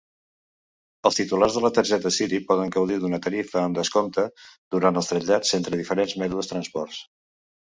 [1.09, 4.25] Els titulars de la targeta City poden gaudir d'una tarifa amb descompte
[4.77, 7.07] durant els trasllats entre diferents mètodes transports.